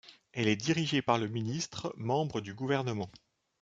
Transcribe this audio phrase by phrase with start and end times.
[0.31, 3.11] Elle est dirigée par le ministre, membre du gouvernement.